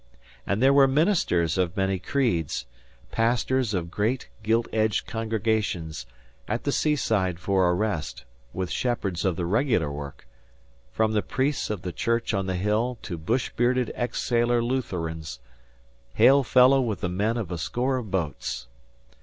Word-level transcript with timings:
And 0.47 0.63
there 0.63 0.73
were 0.73 0.87
ministers 0.87 1.59
of 1.59 1.77
many 1.77 1.99
creeds, 1.99 2.65
pastors 3.11 3.71
of 3.75 3.91
great, 3.91 4.29
gilt 4.41 4.67
edged 4.73 5.05
congregations, 5.05 6.07
at 6.47 6.63
the 6.63 6.71
seaside 6.71 7.39
for 7.39 7.69
a 7.69 7.73
rest, 7.75 8.25
with 8.51 8.71
shepherds 8.71 9.23
of 9.25 9.35
the 9.35 9.45
regular 9.45 9.91
work, 9.91 10.27
from 10.91 11.11
the 11.13 11.21
priests 11.21 11.69
of 11.69 11.83
the 11.83 11.93
Church 11.93 12.33
on 12.33 12.47
the 12.47 12.55
Hill 12.55 12.97
to 13.03 13.15
bush 13.15 13.51
bearded 13.55 13.91
ex 13.93 14.19
sailor 14.19 14.63
Lutherans, 14.63 15.39
hail 16.15 16.43
fellow 16.43 16.81
with 16.81 17.01
the 17.01 17.07
men 17.07 17.37
of 17.37 17.51
a 17.51 17.59
score 17.59 17.97
of 17.97 18.09
boats. 18.09 18.65